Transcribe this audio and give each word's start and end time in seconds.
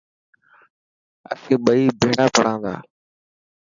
اسين 1.31 1.57
ٻئي 1.65 1.81
ڀيڙا 1.99 2.25
پڙهان 2.35 2.57
ٿا. 2.63 2.73